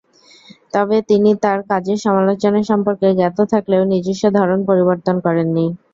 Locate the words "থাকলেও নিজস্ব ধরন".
3.53-4.59